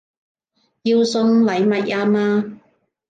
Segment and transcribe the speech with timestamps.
[0.81, 2.59] 要送禮物吖嘛